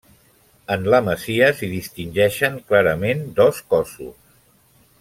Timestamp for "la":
0.93-1.01